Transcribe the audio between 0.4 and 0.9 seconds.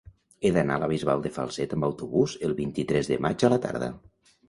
He d'anar a la